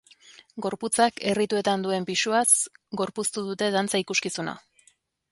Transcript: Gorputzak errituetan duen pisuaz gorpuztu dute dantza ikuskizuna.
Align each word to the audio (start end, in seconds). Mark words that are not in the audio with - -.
Gorputzak 0.65 1.19
errituetan 1.31 1.83
duen 1.85 2.07
pisuaz 2.07 2.47
gorpuztu 3.01 3.43
dute 3.49 3.67
dantza 3.77 4.01
ikuskizuna. 4.05 4.55